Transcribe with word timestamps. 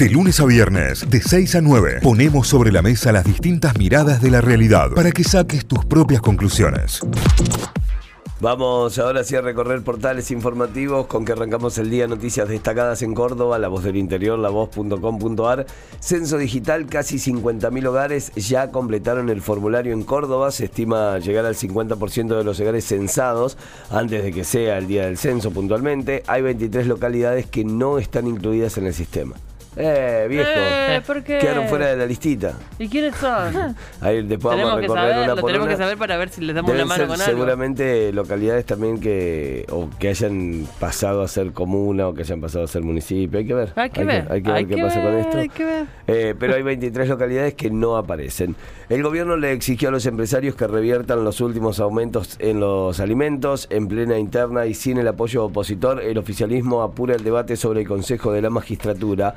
De 0.00 0.08
lunes 0.08 0.40
a 0.40 0.46
viernes, 0.46 1.10
de 1.10 1.20
6 1.20 1.56
a 1.56 1.60
9, 1.60 1.98
ponemos 2.02 2.48
sobre 2.48 2.72
la 2.72 2.80
mesa 2.80 3.12
las 3.12 3.22
distintas 3.22 3.76
miradas 3.76 4.22
de 4.22 4.30
la 4.30 4.40
realidad 4.40 4.92
para 4.96 5.12
que 5.12 5.22
saques 5.22 5.66
tus 5.66 5.84
propias 5.84 6.22
conclusiones. 6.22 7.02
Vamos 8.40 8.98
ahora 8.98 9.24
sí 9.24 9.36
a 9.36 9.42
recorrer 9.42 9.82
portales 9.82 10.30
informativos 10.30 11.06
con 11.06 11.26
que 11.26 11.32
arrancamos 11.32 11.76
el 11.76 11.90
día 11.90 12.06
noticias 12.06 12.48
destacadas 12.48 13.02
en 13.02 13.12
Córdoba, 13.12 13.58
La 13.58 13.68
Voz 13.68 13.84
del 13.84 13.96
Interior, 13.96 14.38
lavoz.com.ar. 14.38 15.66
Censo 16.00 16.38
digital, 16.38 16.86
casi 16.86 17.16
50.000 17.16 17.86
hogares 17.86 18.32
ya 18.36 18.70
completaron 18.70 19.28
el 19.28 19.42
formulario 19.42 19.92
en 19.92 20.04
Córdoba. 20.04 20.50
Se 20.50 20.64
estima 20.64 21.18
llegar 21.18 21.44
al 21.44 21.56
50% 21.56 22.38
de 22.38 22.44
los 22.44 22.58
hogares 22.58 22.86
censados 22.86 23.58
antes 23.90 24.22
de 24.22 24.32
que 24.32 24.44
sea 24.44 24.78
el 24.78 24.86
día 24.86 25.04
del 25.04 25.18
censo 25.18 25.50
puntualmente. 25.50 26.22
Hay 26.26 26.40
23 26.40 26.86
localidades 26.86 27.44
que 27.44 27.66
no 27.66 27.98
están 27.98 28.26
incluidas 28.26 28.78
en 28.78 28.86
el 28.86 28.94
sistema. 28.94 29.34
Eh, 29.76 30.26
viejo. 30.28 30.48
Eh, 30.52 31.00
¿por 31.06 31.22
qué? 31.22 31.38
Quedaron 31.38 31.68
fuera 31.68 31.86
de 31.86 31.96
la 31.96 32.06
listita. 32.06 32.54
¿Y 32.78 32.88
quiénes 32.88 33.14
son? 33.14 33.76
Ahí 34.00 34.22
después 34.26 34.56
tenemos 34.56 34.72
vamos 34.72 34.72
a 34.72 34.76
que 34.76 34.80
recorrer 34.82 35.02
saber, 35.12 35.16
una 35.16 35.26
lo 35.28 35.40
por 35.40 35.50
tenemos 35.50 35.66
una. 35.66 35.74
que 35.76 35.82
saber 35.82 35.98
para 35.98 36.16
ver 36.16 36.28
si 36.30 36.40
les 36.40 36.56
damos 36.56 36.72
Deben 36.72 36.86
una 36.86 36.88
mano 36.88 36.98
ser 37.02 37.08
con 37.08 37.20
algo. 37.20 37.32
seguramente 37.32 38.12
localidades 38.12 38.66
también 38.66 38.98
que 38.98 39.64
o 39.70 39.88
que 39.98 40.08
hayan 40.08 40.66
pasado 40.80 41.22
a 41.22 41.28
ser 41.28 41.52
comuna 41.52 42.08
o 42.08 42.14
que 42.14 42.22
hayan 42.22 42.40
pasado 42.40 42.64
a 42.64 42.68
ser 42.68 42.82
municipio. 42.82 43.38
Hay 43.38 43.46
que 43.46 43.54
ver. 43.54 43.72
Hay 43.76 43.90
que 43.90 44.04
ver. 44.04 44.26
hay 44.30 44.42
que 44.42 44.50
ver 44.50 44.66
qué 44.66 44.74
que 44.74 44.82
pasa 44.82 45.02
con 45.02 45.14
esto. 45.14 45.38
hay 45.38 45.48
que 45.48 45.64
ver. 45.64 45.86
Eh, 46.08 46.34
pero 46.36 46.56
hay 46.56 46.62
23 46.62 47.08
localidades 47.08 47.54
que 47.54 47.70
no 47.70 47.96
aparecen. 47.96 48.56
El 48.88 49.04
gobierno 49.04 49.36
le 49.36 49.52
exigió 49.52 49.90
a 49.90 49.92
los 49.92 50.04
empresarios 50.06 50.56
que 50.56 50.66
reviertan 50.66 51.22
los 51.22 51.40
últimos 51.40 51.78
aumentos 51.78 52.36
en 52.40 52.58
los 52.58 52.98
alimentos. 52.98 53.68
En 53.70 53.86
plena 53.86 54.18
interna 54.18 54.66
y 54.66 54.74
sin 54.74 54.98
el 54.98 55.06
apoyo 55.06 55.44
opositor, 55.44 56.02
el 56.02 56.18
oficialismo 56.18 56.82
apura 56.82 57.14
el 57.14 57.22
debate 57.22 57.56
sobre 57.56 57.82
el 57.82 57.86
Consejo 57.86 58.32
de 58.32 58.42
la 58.42 58.50
Magistratura. 58.50 59.36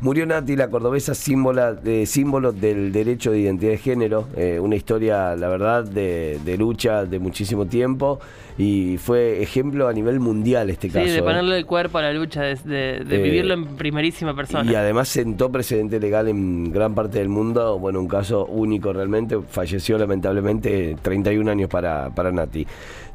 Murió 0.00 0.26
Nati, 0.26 0.54
la 0.54 0.68
cordobesa, 0.68 1.12
símbola 1.12 1.72
de, 1.72 2.06
símbolo 2.06 2.52
del 2.52 2.92
derecho 2.92 3.32
de 3.32 3.40
identidad 3.40 3.72
de 3.72 3.78
género. 3.78 4.28
Eh, 4.36 4.60
una 4.60 4.76
historia, 4.76 5.34
la 5.34 5.48
verdad, 5.48 5.82
de, 5.84 6.38
de 6.44 6.56
lucha 6.56 7.04
de 7.04 7.18
muchísimo 7.18 7.66
tiempo. 7.66 8.20
Y 8.58 8.96
fue 8.98 9.42
ejemplo 9.42 9.88
a 9.88 9.92
nivel 9.92 10.20
mundial 10.20 10.70
este 10.70 10.88
Sí, 10.88 10.94
caso. 10.94 11.06
de 11.12 11.18
¿eh? 11.18 11.22
ponerle 11.22 11.58
el 11.58 11.66
cuerpo 11.66 11.98
a 11.98 12.02
la 12.02 12.12
lucha, 12.12 12.42
de, 12.42 12.52
Eh, 12.98 13.04
vivirlo 13.04 13.54
en 13.54 13.76
primerísima 13.76 14.34
persona. 14.36 14.70
Y 14.70 14.74
además 14.76 15.08
sentó 15.08 15.50
precedente 15.50 15.98
legal 15.98 16.28
en 16.28 16.70
gran 16.72 16.94
parte 16.94 17.18
del 17.18 17.28
mundo. 17.28 17.78
Bueno, 17.80 17.98
un 18.00 18.08
caso 18.08 18.46
único 18.46 18.92
realmente. 18.92 19.36
Falleció 19.48 19.98
lamentablemente 19.98 20.96
31 21.02 21.50
años 21.50 21.68
para, 21.68 22.10
para 22.10 22.30
Nati. 22.30 22.64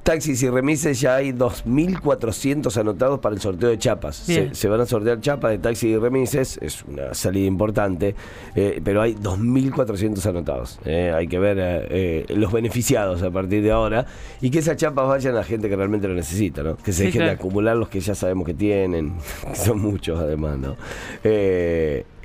Taxis 0.03 0.43
y 0.43 0.49
remises 0.49 0.99
ya 0.99 1.15
hay 1.15 1.31
2.400 1.31 2.75
anotados 2.77 3.19
para 3.21 3.35
el 3.35 3.41
sorteo 3.41 3.69
de 3.69 3.77
chapas. 3.77 4.17
Se, 4.17 4.53
se 4.53 4.67
van 4.67 4.81
a 4.81 4.85
sortear 4.85 5.21
chapas 5.21 5.51
de 5.51 5.57
taxis 5.59 5.91
y 5.91 5.97
remises. 5.97 6.59
Es 6.75 6.83
una 6.85 7.13
salida 7.13 7.45
importante. 7.47 8.15
eh, 8.55 8.81
pero 8.83 9.01
hay 9.01 9.15
2.400 9.15 10.25
anotados. 10.25 10.79
eh, 10.85 11.11
hay 11.15 11.27
que 11.27 11.39
ver 11.39 11.57
eh, 11.59 12.25
los 12.29 12.51
beneficiados 12.51 13.21
a 13.23 13.31
partir 13.31 13.61
de 13.63 13.71
ahora. 13.71 14.05
Y 14.41 14.49
que 14.49 14.59
esas 14.59 14.77
chapas 14.77 15.07
vayan 15.07 15.35
a 15.37 15.43
gente 15.43 15.69
que 15.69 15.75
realmente 15.75 16.07
lo 16.07 16.13
necesita, 16.15 16.63
¿no? 16.63 16.75
Que 16.77 16.91
se 16.91 16.99
Sí, 16.99 17.03
dejen 17.05 17.25
de 17.25 17.31
acumular 17.31 17.75
los 17.77 17.89
que 17.89 17.99
ya 17.99 18.15
sabemos 18.15 18.45
que 18.45 18.53
tienen. 18.53 19.13
que 19.49 19.55
son 19.55 19.79
muchos 19.81 20.19
además, 20.19 20.57
¿no? 20.57 20.75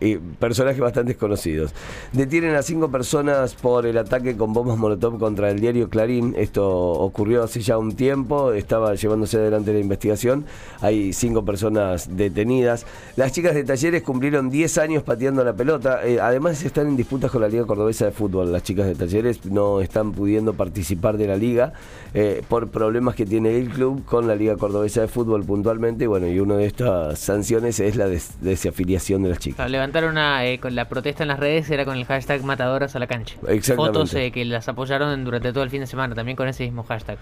Eh, 0.00 0.20
personajes 0.38 0.80
bastante 0.80 1.16
conocidos. 1.16 1.72
Detienen 2.12 2.54
a 2.54 2.62
cinco 2.62 2.88
personas 2.90 3.54
por 3.54 3.84
el 3.84 3.98
ataque 3.98 4.36
con 4.36 4.52
bombas 4.52 4.78
Molotov 4.78 5.18
contra 5.18 5.50
el 5.50 5.58
diario 5.60 5.88
Clarín. 5.88 6.34
Esto 6.36 6.68
ocurrió 6.68 7.42
hace 7.42 7.60
ya 7.60 7.78
un 7.78 7.96
tiempo, 7.96 8.52
estaba 8.52 8.94
llevándose 8.94 9.38
adelante 9.38 9.72
la 9.72 9.80
investigación. 9.80 10.44
Hay 10.80 11.12
cinco 11.12 11.44
personas 11.44 12.16
detenidas. 12.16 12.86
Las 13.16 13.32
chicas 13.32 13.54
de 13.54 13.64
talleres 13.64 14.02
cumplieron 14.02 14.50
10 14.50 14.78
años 14.78 15.02
pateando 15.02 15.42
la 15.42 15.54
pelota. 15.54 16.06
Eh, 16.06 16.20
además 16.20 16.62
están 16.64 16.86
en 16.88 16.96
disputas 16.96 17.30
con 17.30 17.40
la 17.42 17.48
Liga 17.48 17.64
Cordobesa 17.66 18.04
de 18.04 18.12
Fútbol. 18.12 18.52
Las 18.52 18.62
chicas 18.62 18.86
de 18.86 18.94
talleres 18.94 19.44
no 19.46 19.80
están 19.80 20.12
pudiendo 20.12 20.54
participar 20.54 21.16
de 21.16 21.26
la 21.26 21.36
liga 21.36 21.72
eh, 22.14 22.42
por 22.48 22.68
problemas 22.68 23.14
que 23.16 23.26
tiene 23.26 23.56
el 23.58 23.68
club 23.70 24.04
con 24.04 24.28
la 24.28 24.36
Liga 24.36 24.56
Cordobesa 24.56 25.00
de 25.00 25.08
Fútbol 25.08 25.44
puntualmente. 25.44 26.06
Bueno, 26.06 26.28
y 26.28 26.38
una 26.38 26.56
de 26.56 26.66
estas 26.66 27.18
sanciones 27.18 27.80
es 27.80 27.96
la 27.96 28.06
des- 28.06 28.30
desafiliación 28.40 29.22
de 29.24 29.30
las 29.30 29.38
chicas. 29.38 29.58
Levantaron 29.88 30.10
una, 30.10 30.44
eh, 30.44 30.58
con 30.60 30.74
la 30.74 30.86
protesta 30.86 31.22
en 31.24 31.28
las 31.28 31.40
redes, 31.40 31.70
era 31.70 31.86
con 31.86 31.96
el 31.96 32.04
hashtag 32.04 32.42
matadoras 32.44 32.94
a 32.94 32.98
la 32.98 33.06
cancha. 33.06 33.36
Fotos 33.74 34.12
eh, 34.12 34.30
que 34.30 34.44
las 34.44 34.68
apoyaron 34.68 35.24
durante 35.24 35.50
todo 35.50 35.64
el 35.64 35.70
fin 35.70 35.80
de 35.80 35.86
semana, 35.86 36.14
también 36.14 36.36
con 36.36 36.46
ese 36.46 36.64
mismo 36.64 36.82
hashtag. 36.82 37.16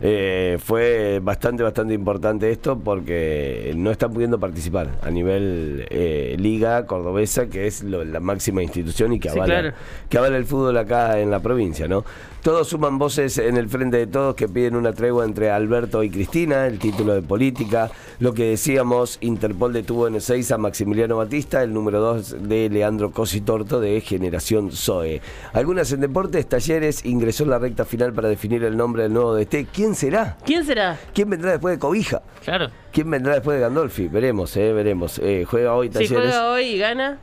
Eh, 0.00 0.58
fue 0.64 1.18
bastante, 1.20 1.64
bastante 1.64 1.94
importante 1.94 2.50
esto 2.50 2.78
porque 2.78 3.72
no 3.76 3.90
están 3.90 4.12
pudiendo 4.12 4.38
participar 4.38 4.88
a 5.02 5.10
nivel 5.10 5.86
eh, 5.90 6.36
liga 6.38 6.86
cordobesa, 6.86 7.48
que 7.48 7.66
es 7.66 7.82
lo- 7.82 8.04
la 8.04 8.20
máxima 8.20 8.62
institución 8.62 9.12
y 9.12 9.18
que 9.20 9.28
Sí, 9.30 9.38
avala, 9.38 9.60
claro. 9.60 9.76
que 10.08 10.18
avala 10.18 10.36
el 10.36 10.44
fútbol 10.44 10.76
acá 10.78 11.18
en 11.20 11.30
la 11.30 11.40
provincia, 11.40 11.86
¿no? 11.88 12.04
Todos 12.42 12.66
suman 12.68 12.98
voces 12.98 13.38
en 13.38 13.56
el 13.56 13.68
frente 13.68 13.96
de 13.98 14.08
todos 14.08 14.34
que 14.34 14.48
piden 14.48 14.74
una 14.74 14.92
tregua 14.92 15.24
entre 15.24 15.50
Alberto 15.50 16.02
y 16.02 16.10
Cristina, 16.10 16.66
el 16.66 16.80
título 16.80 17.14
de 17.14 17.22
política. 17.22 17.88
Lo 18.18 18.34
que 18.34 18.46
decíamos, 18.50 19.18
Interpol 19.20 19.72
detuvo 19.72 20.08
en 20.08 20.20
seis 20.20 20.50
a 20.50 20.58
Maximiliano 20.58 21.16
Batista, 21.16 21.62
el 21.62 21.72
número 21.72 22.00
2 22.00 22.11
de 22.20 22.68
Leandro 22.68 23.10
Cositorto 23.12 23.80
de 23.80 24.00
Generación 24.00 24.70
Zoe. 24.72 25.20
Algunas 25.52 25.90
en 25.92 26.00
deportes, 26.00 26.48
talleres, 26.48 27.04
ingresó 27.04 27.44
en 27.44 27.50
la 27.50 27.58
recta 27.58 27.84
final 27.84 28.12
para 28.12 28.28
definir 28.28 28.62
el 28.64 28.76
nombre 28.76 29.04
del 29.04 29.12
nuevo 29.12 29.34
DT. 29.34 29.66
¿Quién 29.72 29.94
será? 29.94 30.36
¿Quién 30.44 30.64
será? 30.64 30.98
¿Quién 31.14 31.30
vendrá 31.30 31.52
después 31.52 31.74
de 31.74 31.78
Cobija? 31.78 32.22
Claro. 32.44 32.68
¿Quién 32.92 33.10
vendrá 33.10 33.34
después 33.34 33.56
de 33.56 33.62
Gandolfi? 33.62 34.08
Veremos, 34.08 34.56
eh, 34.56 34.72
veremos. 34.72 35.18
Eh, 35.22 35.44
juega 35.48 35.74
hoy 35.74 35.88
Si 35.88 35.92
Talleres. 35.94 36.16
juega 36.18 36.50
hoy 36.52 36.62
y 36.64 36.78
gana, 36.78 37.18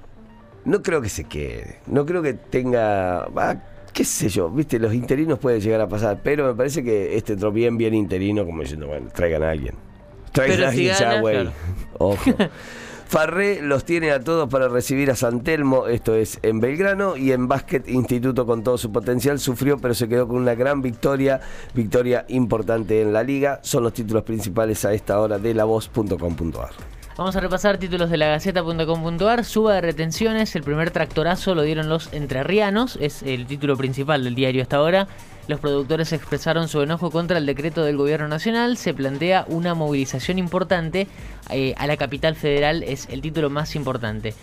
No 0.66 0.81
creo 0.81 1.01
que 1.01 1.09
se 1.09 1.23
quede. 1.25 1.79
No 1.88 2.06
creo 2.06 2.21
que 2.21 2.33
tenga. 2.33 3.23
ah, 3.35 3.56
qué 3.94 4.03
sé 4.06 4.29
yo, 4.29 4.50
viste, 4.50 4.77
los 4.79 4.94
interinos 4.94 5.39
puede 5.39 5.59
llegar 5.61 5.81
a 5.81 5.88
pasar. 5.89 6.19
Pero 6.23 6.45
me 6.47 6.53
parece 6.53 6.83
que 6.83 7.16
este 7.17 7.33
entró 7.33 7.51
bien, 7.51 7.77
bien 7.77 7.94
interino, 7.94 8.45
como 8.45 8.61
diciendo, 8.61 8.88
bueno, 8.88 9.07
traigan 9.13 9.44
a 9.44 9.51
alguien. 9.51 9.75
Traigan 10.31 10.57
Pero 10.57 10.67
a 10.67 10.71
si 10.71 10.89
alguien 10.89 10.95
ya, 11.11 11.19
güey. 11.21 11.35
claro. 11.35 11.51
Ojo. 11.97 12.31
Farré 13.09 13.63
los 13.63 13.85
tiene 13.85 14.11
a 14.11 14.19
todos 14.19 14.47
para 14.49 14.67
recibir 14.67 15.09
a 15.09 15.15
San 15.15 15.41
Telmo, 15.41 15.87
esto 15.87 16.13
es 16.13 16.37
en 16.43 16.59
Belgrano, 16.59 17.17
y 17.17 17.31
en 17.31 17.47
básquet 17.47 17.89
Instituto 17.89 18.45
con 18.45 18.63
todo 18.63 18.77
su 18.77 18.91
potencial 18.91 19.39
sufrió, 19.39 19.79
pero 19.79 19.95
se 19.95 20.07
quedó 20.07 20.27
con 20.27 20.37
una 20.37 20.53
gran 20.53 20.83
victoria, 20.83 21.41
victoria 21.73 22.25
importante 22.27 23.01
en 23.01 23.11
la 23.11 23.23
liga. 23.23 23.61
Son 23.63 23.81
los 23.81 23.93
títulos 23.93 24.21
principales 24.21 24.85
a 24.85 24.93
esta 24.93 25.19
hora 25.19 25.39
de 25.39 25.55
lavoz.com.ar. 25.55 26.69
Vamos 27.17 27.35
a 27.35 27.39
repasar 27.39 27.79
títulos 27.79 28.11
de 28.11 28.17
la 28.17 28.27
Gaceta.com.ar. 28.27 29.43
Suba 29.43 29.73
de 29.73 29.81
retenciones, 29.81 30.55
el 30.55 30.61
primer 30.61 30.91
tractorazo 30.91 31.55
lo 31.55 31.63
dieron 31.63 31.89
los 31.89 32.13
entrerrianos, 32.13 32.99
es 33.01 33.23
el 33.23 33.47
título 33.47 33.75
principal 33.75 34.23
del 34.23 34.35
diario 34.35 34.61
hasta 34.61 34.77
ahora. 34.77 35.07
Los 35.49 35.59
productores 35.59 36.13
expresaron 36.13 36.67
su 36.67 36.79
enojo 36.83 37.09
contra 37.09 37.39
el 37.39 37.47
decreto 37.47 37.83
del 37.83 37.97
gobierno 37.97 38.27
nacional. 38.27 38.77
Se 38.77 38.93
plantea 38.93 39.45
una 39.47 39.73
movilización 39.73 40.37
importante 40.37 41.07
eh, 41.49 41.73
a 41.75 41.87
la 41.87 41.97
capital 41.97 42.35
federal, 42.35 42.83
es 42.83 43.07
el 43.09 43.21
título 43.21 43.49
más 43.49 43.75
importante. 43.75 44.35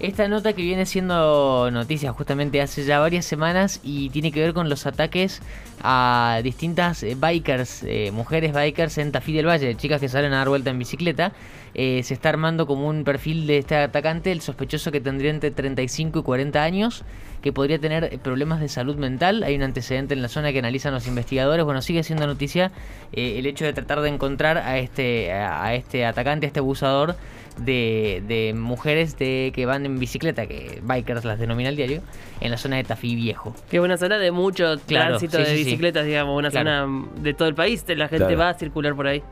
Esta 0.00 0.28
nota 0.28 0.54
que 0.54 0.62
viene 0.62 0.86
siendo 0.86 1.70
noticia 1.70 2.10
justamente 2.14 2.62
hace 2.62 2.84
ya 2.86 3.00
varias 3.00 3.26
semanas 3.26 3.80
y 3.84 4.08
tiene 4.08 4.32
que 4.32 4.40
ver 4.40 4.54
con 4.54 4.70
los 4.70 4.86
ataques 4.86 5.42
a 5.82 6.40
distintas 6.42 7.02
eh, 7.02 7.18
bikers, 7.20 7.82
eh, 7.82 8.10
mujeres 8.10 8.54
bikers 8.54 8.96
en 8.96 9.12
Tafí 9.12 9.34
del 9.34 9.46
Valle, 9.46 9.76
chicas 9.76 10.00
que 10.00 10.08
salen 10.08 10.32
a 10.32 10.38
dar 10.38 10.48
vuelta 10.48 10.70
en 10.70 10.78
bicicleta. 10.78 11.32
Eh, 11.74 12.02
se 12.02 12.14
está 12.14 12.30
armando 12.30 12.66
como 12.66 12.88
un 12.88 13.04
perfil 13.04 13.46
de 13.46 13.58
este 13.58 13.76
atacante, 13.76 14.32
el 14.32 14.40
sospechoso 14.40 14.90
que 14.90 15.02
tendría 15.02 15.30
entre 15.30 15.50
35 15.50 16.20
y 16.20 16.22
40 16.22 16.62
años, 16.62 17.04
que 17.42 17.52
podría 17.52 17.78
tener 17.78 18.18
problemas 18.20 18.60
de 18.60 18.68
salud 18.68 18.96
mental. 18.96 19.42
Hay 19.42 19.54
un 19.54 19.62
antecedente 19.62 20.14
en 20.14 20.22
la 20.22 20.28
zona 20.28 20.50
que 20.50 20.60
analizan 20.60 20.94
los 20.94 21.06
investigadores. 21.06 21.62
Bueno, 21.66 21.82
sigue 21.82 22.02
siendo 22.04 22.26
noticia 22.26 22.72
eh, 23.12 23.38
el 23.38 23.44
hecho 23.44 23.66
de 23.66 23.74
tratar 23.74 24.00
de 24.00 24.08
encontrar 24.08 24.56
a 24.56 24.78
este, 24.78 25.30
a 25.30 25.74
este 25.74 26.06
atacante, 26.06 26.46
a 26.46 26.48
este 26.48 26.60
abusador 26.60 27.16
de, 27.64 28.22
de 28.26 28.52
mujeres 28.54 29.16
de, 29.18 29.52
que 29.54 29.66
van 29.66 29.86
en 29.86 29.98
bicicleta, 29.98 30.46
que 30.46 30.80
bikers 30.82 31.24
las 31.24 31.38
denomina 31.38 31.68
el 31.68 31.76
diario, 31.76 32.02
en 32.40 32.50
la 32.50 32.56
zona 32.56 32.76
de 32.76 32.84
Tafí 32.84 33.14
Viejo. 33.14 33.54
que 33.70 33.76
es 33.78 33.82
una 33.82 33.96
zona 33.96 34.18
de 34.18 34.30
mucho 34.30 34.76
Claro, 34.86 35.18
tránsito 35.18 35.36
sí, 35.38 35.42
de 35.44 35.50
sí, 35.50 35.56
sí. 35.58 35.64
bicicletas, 35.64 36.06
digamos, 36.06 36.38
una 36.38 36.50
Claro. 36.50 36.70
zona 36.86 37.08
de 37.22 37.34
todo 37.34 37.48
el 37.48 37.54
país, 37.54 37.84
la 37.88 38.08
gente 38.08 38.24
Claro. 38.26 38.38
va 38.38 38.48
a 38.50 38.54
circular 38.54 38.94
por 38.94 39.06
ahí. 39.06 39.22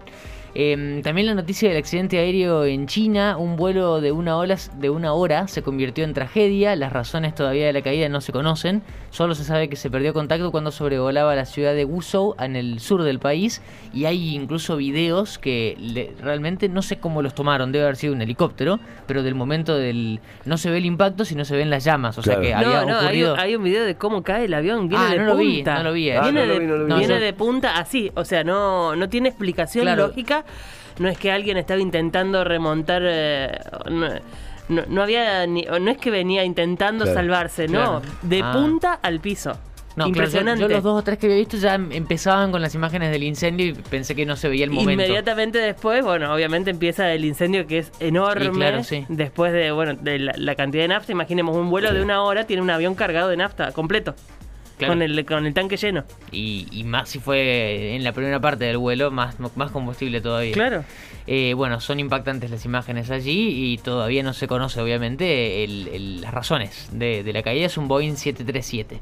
Eh, 0.61 1.03
también 1.05 1.29
la 1.29 1.35
noticia 1.35 1.69
del 1.69 1.79
accidente 1.79 2.19
aéreo 2.19 2.65
en 2.65 2.89
China, 2.89 3.37
un 3.39 3.55
vuelo 3.55 4.01
de 4.01 4.11
una, 4.11 4.37
hora, 4.37 4.57
de 4.81 4.91
una 4.91 5.13
hora 5.13 5.47
se 5.47 5.63
convirtió 5.63 6.03
en 6.03 6.15
tragedia, 6.15 6.75
las 6.75 6.93
razones 6.93 7.33
todavía 7.37 7.67
de 7.67 7.73
la 7.73 7.81
caída 7.81 8.09
no 8.09 8.21
se 8.21 8.33
conocen, 8.33 8.83
solo 9.11 9.37
se 9.37 9.45
sabe 9.45 9.69
que 9.69 9.77
se 9.77 9.89
perdió 9.89 10.13
contacto 10.13 10.51
cuando 10.51 10.73
sobrevolaba 10.73 11.37
la 11.37 11.45
ciudad 11.45 11.75
de 11.75 11.85
Guizhou 11.85 12.35
en 12.41 12.57
el 12.57 12.81
sur 12.81 13.05
del 13.05 13.21
país 13.21 13.63
y 13.95 14.07
hay 14.07 14.35
incluso 14.35 14.77
videos 14.77 15.39
que 15.39 15.77
le- 15.79 16.13
realmente 16.21 16.69
no 16.69 16.83
sé 16.83 16.99
cómo 16.99 17.23
los 17.23 17.37
tomaron, 17.37 17.71
debe 17.71 17.85
haber 17.85 17.95
sido 17.97 18.13
un 18.15 18.21
helicóptero, 18.23 18.81
pero 19.07 19.23
del 19.23 19.37
momento 19.37 19.77
del... 19.77 20.19
no 20.45 20.59
se 20.59 20.71
ve 20.71 20.79
el 20.79 20.87
impacto 20.87 21.25
sino 21.25 21.45
se 21.45 21.57
ven 21.57 21.71
las 21.71 21.85
llamas, 21.85 22.19
o 22.19 22.23
Claro. 22.23 22.43
sea 22.43 22.49
que 22.59 22.65
No, 22.65 22.73
había 22.77 22.85
no, 22.85 22.99
hay, 22.99 23.05
ocurrido... 23.05 23.35
un- 23.35 23.39
hay 23.41 23.55
un 23.55 23.63
video 23.63 23.85
de 23.85 23.95
cómo 23.95 24.25
cae 24.25 24.47
el 24.47 24.55
avión, 24.55 24.89
viene 24.89 25.05
Ah, 25.07 25.11
de 25.13 25.19
no 25.19 25.25
lo 25.27 25.37
vi, 25.37 25.55
punta. 25.59 25.75
no 25.77 25.83
lo 25.85 25.93
vi, 25.93 26.09
eh. 26.11 26.17
Ah, 26.17 26.23
Viene, 26.25 26.41
no 26.41 26.47
lo 26.47 26.53
de, 26.55 26.59
vi, 26.59 26.67
no 26.67 26.77
lo 26.79 26.87
vi. 26.87 26.95
viene 26.99 27.21
de 27.21 27.33
punta 27.33 27.79
así, 27.79 28.11
o 28.17 28.25
sea, 28.25 28.43
no, 28.43 28.97
no 28.97 29.09
tiene 29.09 29.29
explicación 29.29 29.85
Claro. 29.85 30.09
lógica. 30.09 30.45
No 30.99 31.09
es 31.09 31.17
que 31.19 31.31
alguien 31.31 31.57
estaba 31.57 31.81
intentando 31.81 32.43
remontar. 32.45 33.03
eh, 33.05 33.59
no- 33.91 34.09
no, 34.69 34.83
no 34.87 35.03
había 35.03 35.47
ni, 35.47 35.63
no 35.63 35.91
es 35.91 35.97
que 35.97 36.11
venía 36.11 36.45
intentando 36.45 37.05
Claro. 37.05 37.19
salvarse, 37.21 37.69
no, 37.69 38.01
Claro. 38.01 38.03
de 38.23 38.43
Ah. 38.43 38.53
punta 38.53 38.93
al 39.03 39.19
piso. 39.21 39.53
No, 39.97 40.05
claro, 40.05 40.07
yo- 40.07 40.09
Impresionante. 40.09 40.61
Yo, 40.63 40.69
los 40.69 40.83
dos 40.83 41.01
o 41.01 41.03
tres 41.03 41.19
que 41.19 41.27
había 41.27 41.39
visto 41.39 41.57
ya 41.57 41.75
em- 41.75 41.91
empezaban 41.91 42.53
con 42.53 42.61
las 42.63 42.75
imágenes 42.75 43.11
del 43.11 43.23
incendio 43.25 43.67
y 43.67 43.73
pensé 43.73 44.15
que 44.15 44.27
no 44.27 44.37
se 44.37 44.49
veía 44.49 44.65
el 44.65 44.71
momento. 44.71 44.93
Inmediatamente 44.93 45.59
después, 45.59 46.05
bueno, 46.05 46.33
obviamente 46.33 46.71
empieza 46.71 47.11
el 47.13 47.25
incendio 47.25 47.67
que 47.67 47.79
es 47.79 47.93
enorme. 47.99 48.51
Claro, 48.51 48.85
sí. 48.85 49.07
Después 49.09 49.53
de, 49.53 49.73
bueno, 49.73 49.95
de 49.95 50.19
la, 50.21 50.35
la 50.37 50.55
cantidad 50.55 50.85
de 50.85 50.89
nafta, 50.89 51.11
imaginemos 51.11 51.57
un 51.57 51.71
vuelo 51.71 51.93
de 51.93 52.03
una 52.03 52.23
hora, 52.23 52.45
tiene 52.47 52.63
un 52.63 52.71
avión 52.71 52.95
cargado 52.95 53.29
de 53.31 53.39
nafta, 53.39 53.73
completo. 53.73 54.15
Claro. 54.79 54.93
Con, 54.95 55.03
el, 55.03 55.25
con 55.27 55.45
el 55.47 55.53
tanque 55.55 55.77
lleno. 55.77 56.05
Y, 56.33 56.67
y 56.71 56.85
más 56.85 57.09
si 57.11 57.19
fue 57.19 57.95
en 57.97 58.05
la 58.05 58.13
primera 58.13 58.41
parte 58.41 58.65
del 58.65 58.79
vuelo, 58.79 59.11
más, 59.11 59.39
más 59.57 59.71
combustible 59.71 60.21
todavía. 60.21 60.53
Claro. 60.53 60.85
Eh, 61.27 61.53
bueno, 61.55 61.81
son 61.81 62.01
impactantes 62.01 62.51
las 62.51 62.65
imágenes 62.65 63.11
allí 63.11 63.73
y 63.73 63.79
todavía 63.79 64.23
no 64.23 64.33
se 64.33 64.47
conoce, 64.49 64.81
obviamente, 64.81 65.63
el- 65.65 65.89
el- 65.89 66.21
las 66.23 66.33
razones 66.33 66.89
de, 66.93 67.23
de 67.23 67.33
la 67.35 67.43
caída. 67.43 67.67
Es 67.67 67.77
un 67.77 67.87
Boeing 67.89 68.15
737. 68.17 69.01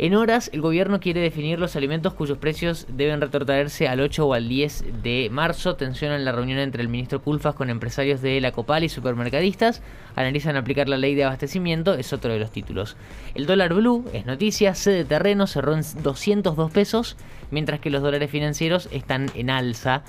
En 0.00 0.14
horas, 0.14 0.48
el 0.52 0.60
gobierno 0.60 1.00
quiere 1.00 1.20
definir 1.20 1.58
los 1.58 1.74
alimentos 1.74 2.14
cuyos 2.14 2.38
precios 2.38 2.86
deben 2.88 3.20
retrotraerse 3.20 3.88
al 3.88 4.00
8 4.00 4.28
o 4.28 4.32
al 4.32 4.48
10 4.48 5.02
de 5.02 5.28
marzo. 5.32 5.74
Tensión 5.74 6.12
en 6.12 6.24
la 6.24 6.30
reunión 6.30 6.60
entre 6.60 6.82
el 6.82 6.88
ministro 6.88 7.20
Culfas 7.20 7.56
con 7.56 7.68
empresarios 7.68 8.22
de 8.22 8.40
la 8.40 8.52
Copal 8.52 8.84
y 8.84 8.88
supermercadistas. 8.88 9.82
Analizan 10.14 10.54
aplicar 10.54 10.88
la 10.88 10.98
ley 10.98 11.16
de 11.16 11.24
abastecimiento, 11.24 11.94
es 11.94 12.12
otro 12.12 12.32
de 12.32 12.38
los 12.38 12.52
títulos. 12.52 12.96
El 13.34 13.46
dólar 13.46 13.74
blue 13.74 14.04
es 14.12 14.24
noticia, 14.24 14.76
sede 14.76 15.04
terreno 15.04 15.48
cerró 15.48 15.74
en 15.74 15.82
202 16.00 16.70
pesos, 16.70 17.16
mientras 17.50 17.80
que 17.80 17.90
los 17.90 18.00
dólares 18.00 18.30
financieros 18.30 18.88
están 18.92 19.26
en 19.34 19.50
alza. 19.50 20.04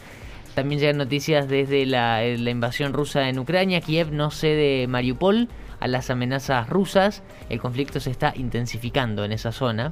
También 0.54 0.82
llegan 0.82 0.98
noticias 0.98 1.48
desde 1.48 1.88
la, 1.88 2.28
invasión 2.28 2.94
rusa 2.94 3.28
en 3.28 3.40
Ucrania. 3.40 3.82
Kiev 3.82 4.12
no 4.12 4.30
cede 4.30 4.86
Mariupol 4.88 5.48
a 5.80 5.88
las 5.88 6.10
amenazas 6.10 6.70
rusas. 6.70 7.24
El 7.50 7.60
conflicto 7.60 8.00
se 8.00 8.12
está 8.12 8.34
intensificando 8.36 9.24
en 9.24 9.32
esa 9.32 9.52
zona. 9.52 9.92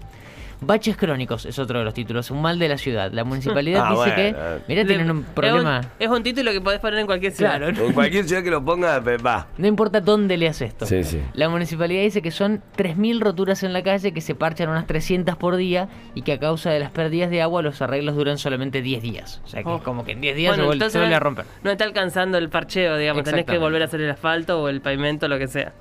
Baches 0.59 0.97
crónicos 0.97 1.45
es 1.45 1.59
otro 1.59 1.79
de 1.79 1.85
los 1.85 1.93
títulos. 1.93 2.31
Un 2.31 2.41
mal 2.41 2.57
de 2.57 2.67
la 2.67 2.77
ciudad. 2.77 3.11
La 3.11 3.23
municipalidad 3.23 3.83
Ah, 3.85 3.89
dice 3.91 3.95
bueno. 3.95 4.15
que. 4.15 4.63
Mira, 4.67 4.81
Le- 4.83 4.87
tienen 4.87 5.11
un 5.11 5.23
problema. 5.23 5.79
Es 5.79 5.85
un, 6.07 6.13
es 6.13 6.17
un 6.17 6.23
título 6.23 6.51
que 6.51 6.61
podés 6.61 6.79
poner 6.79 6.99
en 6.99 7.05
cualquier 7.05 7.31
ciudad. 7.31 7.57
Claro, 7.57 7.85
En 7.85 7.93
cualquier 7.93 8.25
ciudad 8.25 8.41
que 8.43 8.49
lo 8.49 8.63
ponga, 8.65 8.99
va. 8.99 9.47
No 9.57 9.67
importa 9.67 10.01
dónde 10.01 10.35
leas 10.37 10.61
esto. 10.61 10.85
Sí, 10.85 11.03
sí. 11.03 11.21
La 11.33 11.47
municipalidad 11.49 12.01
dice 12.01 12.21
que 12.21 12.31
son 12.31 12.63
3.000 12.75 13.19
roturas 13.19 13.61
en 13.63 13.73
la 13.73 13.83
calle, 13.83 14.11
que 14.13 14.21
se 14.21 14.33
parchan 14.35 14.69
unas 14.69 14.87
300 14.87 15.35
por 15.37 15.55
día 15.57 15.89
y 16.15 16.23
que 16.23 16.33
a 16.33 16.39
causa 16.39 16.71
de 16.71 16.79
las 16.79 16.89
pérdidas 16.91 17.29
de 17.29 17.41
agua 17.41 17.61
los 17.61 17.81
arreglos 17.81 18.15
duran 18.15 18.37
solamente 18.37 18.81
10 18.81 19.01
días. 19.03 19.41
O 19.45 19.47
sea 19.47 19.61
que 19.63 19.69
Oh. 19.69 19.77
es 19.77 19.83
como 19.83 20.05
que 20.05 20.13
en 20.13 20.21
10 20.21 20.35
días 20.35 20.51
Bueno, 20.51 20.63
se, 20.63 20.69
vuel- 20.69 20.73
entonces 20.73 20.93
se 20.93 20.99
vuelve 20.99 21.15
a 21.15 21.19
romper. 21.19 21.45
No 21.63 21.69
está 21.71 21.83
alcanzando 21.83 22.37
el 22.39 22.49
parcheo, 22.49 22.97
digamos. 22.97 23.23
Tenés 23.23 23.45
que 23.45 23.57
volver 23.59 23.81
a 23.83 23.85
hacer 23.85 24.01
el 24.01 24.09
asfalto 24.09 24.61
o 24.61 24.69
el 24.69 24.81
pavimento, 24.81 25.27
lo 25.27 25.37
que 25.37 25.47
sea. 25.47 25.73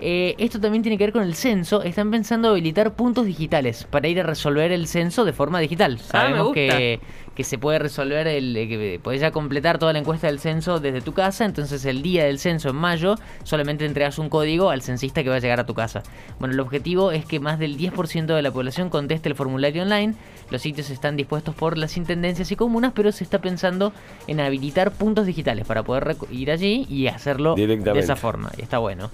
Eh, 0.00 0.36
esto 0.38 0.60
también 0.60 0.82
tiene 0.82 0.96
que 0.96 1.04
ver 1.04 1.12
con 1.12 1.22
el 1.22 1.34
censo. 1.34 1.82
Están 1.82 2.10
pensando 2.10 2.50
habilitar 2.50 2.94
puntos 2.94 3.26
digitales 3.26 3.84
para 3.84 4.06
ir 4.08 4.20
a 4.20 4.22
resolver 4.22 4.70
el 4.70 4.86
censo 4.86 5.24
de 5.24 5.32
forma 5.32 5.58
digital. 5.60 5.98
Ah, 5.98 6.02
me 6.02 6.08
Sabemos 6.08 6.46
gusta. 6.48 6.54
que, 6.54 7.00
que 7.34 7.44
se 7.44 7.58
puede 7.58 7.78
resolver, 7.80 8.26
el, 8.28 8.56
eh, 8.56 8.68
que 8.68 9.00
podés 9.02 9.20
ya 9.20 9.32
completar 9.32 9.78
toda 9.78 9.92
la 9.92 9.98
encuesta 9.98 10.28
del 10.28 10.38
censo 10.38 10.78
desde 10.78 11.00
tu 11.00 11.14
casa. 11.14 11.44
Entonces, 11.44 11.84
el 11.84 12.02
día 12.02 12.24
del 12.24 12.38
censo 12.38 12.68
en 12.70 12.76
mayo, 12.76 13.16
solamente 13.42 13.84
entregas 13.86 14.18
un 14.18 14.28
código 14.28 14.70
al 14.70 14.82
censista 14.82 15.22
que 15.24 15.30
va 15.30 15.36
a 15.36 15.40
llegar 15.40 15.58
a 15.58 15.66
tu 15.66 15.74
casa. 15.74 16.02
Bueno, 16.38 16.54
el 16.54 16.60
objetivo 16.60 17.10
es 17.10 17.24
que 17.24 17.40
más 17.40 17.58
del 17.58 17.76
10% 17.76 18.26
de 18.26 18.42
la 18.42 18.52
población 18.52 18.90
conteste 18.90 19.28
el 19.28 19.34
formulario 19.34 19.82
online. 19.82 20.14
Los 20.50 20.62
sitios 20.62 20.90
están 20.90 21.16
dispuestos 21.16 21.54
por 21.54 21.76
las 21.76 21.96
intendencias 21.96 22.50
y 22.52 22.56
comunas, 22.56 22.92
pero 22.94 23.10
se 23.12 23.24
está 23.24 23.40
pensando 23.40 23.92
en 24.26 24.40
habilitar 24.40 24.92
puntos 24.92 25.26
digitales 25.26 25.66
para 25.66 25.82
poder 25.82 26.16
ir 26.30 26.50
allí 26.50 26.86
y 26.88 27.08
hacerlo 27.08 27.54
de 27.56 27.98
esa 27.98 28.16
forma. 28.16 28.50
Y 28.56 28.62
está 28.62 28.78
bueno. 28.78 29.10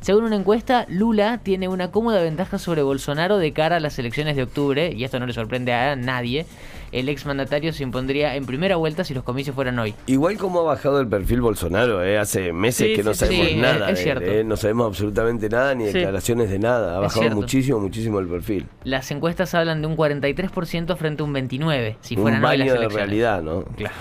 Según 0.00 0.24
una 0.24 0.36
encuesta, 0.36 0.86
Lula 0.88 1.38
tiene 1.42 1.68
una 1.68 1.90
cómoda 1.90 2.22
ventaja 2.22 2.58
sobre 2.58 2.82
Bolsonaro 2.82 3.38
de 3.38 3.52
cara 3.52 3.76
a 3.76 3.80
las 3.80 3.98
elecciones 3.98 4.36
de 4.36 4.44
octubre, 4.44 4.92
y 4.94 5.04
esto 5.04 5.18
no 5.18 5.26
le 5.26 5.32
sorprende 5.32 5.72
a 5.72 5.96
nadie. 5.96 6.46
El 6.92 7.08
exmandatario 7.10 7.72
se 7.72 7.82
impondría 7.82 8.34
en 8.36 8.46
primera 8.46 8.76
vuelta 8.76 9.04
si 9.04 9.12
los 9.12 9.22
comicios 9.24 9.54
fueran 9.54 9.78
hoy. 9.78 9.94
Igual 10.06 10.38
como 10.38 10.60
ha 10.60 10.62
bajado 10.62 11.00
el 11.00 11.08
perfil 11.08 11.40
Bolsonaro, 11.42 12.02
eh, 12.02 12.16
hace 12.16 12.52
meses 12.52 12.86
Sí, 12.88 12.94
que 12.94 13.02
no 13.02 13.12
sí, 13.12 13.20
sabemos 13.26 13.46
sí, 13.48 13.56
nada, 13.56 13.90
es 13.90 14.04
de 14.04 14.10
él, 14.10 14.22
eh, 14.22 14.44
no 14.44 14.56
sabemos 14.56 14.86
absolutamente 14.86 15.48
nada 15.50 15.74
ni 15.74 15.86
Sí. 15.88 15.92
declaraciones 15.94 16.48
de 16.48 16.58
nada, 16.58 16.94
ha 16.98 17.06
Es 17.06 17.14
bajado 17.14 17.34
muchísimo, 17.36 17.78
muchísimo 17.80 18.20
el 18.20 18.26
perfil. 18.28 18.66
Las 18.84 19.10
encuestas 19.10 19.52
hablan 19.54 19.82
de 19.82 19.88
un 19.88 19.96
43% 19.96 20.96
frente 20.96 21.22
a 21.22 21.26
un 21.26 21.34
29% 21.34 21.96
si 22.00 22.16
fueran 22.16 22.40
Un 22.40 22.48
hoy 22.48 22.56
las 22.56 22.66
baño 22.68 22.72
de 22.72 22.78
elecciones. 22.78 22.94
realidad, 22.94 23.42
¿no? 23.42 23.64
Claro. 23.76 23.94